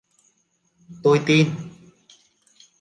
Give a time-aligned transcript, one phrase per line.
[1.03, 1.45] tôi tin